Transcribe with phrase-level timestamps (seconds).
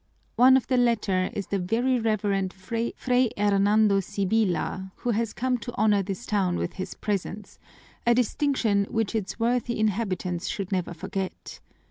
[0.35, 2.93] One of the latter is the Very Reverend Fray
[3.37, 7.59] Hernando Sibyla, who has come to honor this town with his presence,
[8.07, 11.59] a distinction which its worthy inhabitants should never forget.